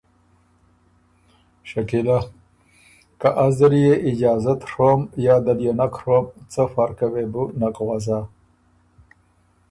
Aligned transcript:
شکیلۀ: 1.69 2.17
”که 3.19 3.29
از 3.45 3.53
دل 3.61 3.73
يې 3.83 3.93
اجازت 4.09 4.59
ڒوم 4.71 5.01
یا 5.25 5.35
دل 5.45 5.59
يې 5.65 5.73
نک 5.79 5.93
ڒوم 6.03 6.25
څۀ 6.51 6.63
فرقه 6.73 7.07
وې 7.13 7.25
بو 7.33 7.43
نک 7.59 7.75
غؤزا 7.85 8.19